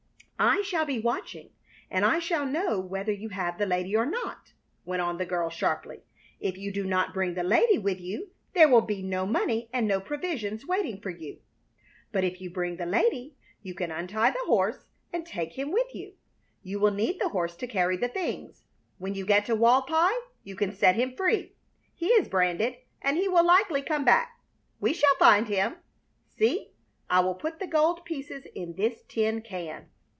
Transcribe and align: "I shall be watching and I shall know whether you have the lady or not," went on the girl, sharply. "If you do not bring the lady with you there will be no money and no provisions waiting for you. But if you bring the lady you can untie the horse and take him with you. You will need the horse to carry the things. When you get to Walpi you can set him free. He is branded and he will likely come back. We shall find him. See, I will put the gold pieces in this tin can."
"I 0.43 0.63
shall 0.63 0.85
be 0.85 0.97
watching 0.99 1.51
and 1.91 2.03
I 2.03 2.17
shall 2.17 2.47
know 2.47 2.79
whether 2.79 3.11
you 3.11 3.29
have 3.29 3.59
the 3.59 3.67
lady 3.67 3.95
or 3.95 4.07
not," 4.07 4.53
went 4.83 5.03
on 5.03 5.19
the 5.19 5.25
girl, 5.25 5.51
sharply. 5.51 5.99
"If 6.39 6.57
you 6.57 6.71
do 6.71 6.83
not 6.83 7.13
bring 7.13 7.35
the 7.35 7.43
lady 7.43 7.77
with 7.77 7.99
you 8.01 8.31
there 8.53 8.67
will 8.67 8.81
be 8.81 9.03
no 9.03 9.27
money 9.27 9.69
and 9.71 9.87
no 9.87 9.99
provisions 10.01 10.65
waiting 10.65 10.99
for 10.99 11.11
you. 11.11 11.41
But 12.11 12.23
if 12.23 12.41
you 12.41 12.49
bring 12.49 12.77
the 12.77 12.87
lady 12.87 13.35
you 13.61 13.75
can 13.75 13.91
untie 13.91 14.31
the 14.31 14.43
horse 14.47 14.87
and 15.13 15.27
take 15.27 15.53
him 15.59 15.71
with 15.71 15.93
you. 15.93 16.13
You 16.63 16.79
will 16.79 16.89
need 16.89 17.19
the 17.21 17.29
horse 17.29 17.55
to 17.57 17.67
carry 17.67 17.95
the 17.95 18.09
things. 18.09 18.63
When 18.97 19.13
you 19.13 19.27
get 19.27 19.45
to 19.45 19.55
Walpi 19.55 20.09
you 20.43 20.55
can 20.55 20.71
set 20.71 20.95
him 20.95 21.15
free. 21.15 21.53
He 21.93 22.07
is 22.13 22.27
branded 22.27 22.77
and 23.03 23.15
he 23.17 23.27
will 23.29 23.45
likely 23.45 23.83
come 23.83 24.05
back. 24.05 24.39
We 24.79 24.91
shall 24.93 25.13
find 25.19 25.47
him. 25.47 25.75
See, 26.35 26.71
I 27.11 27.19
will 27.19 27.35
put 27.35 27.59
the 27.59 27.67
gold 27.67 28.05
pieces 28.05 28.47
in 28.55 28.73
this 28.75 29.03
tin 29.07 29.43
can." 29.43 29.91